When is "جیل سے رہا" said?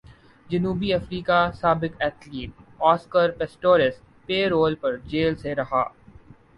5.05-5.83